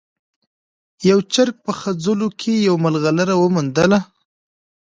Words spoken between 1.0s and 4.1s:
یو چرګ په خځلو کې یوه ملغلره وموندله.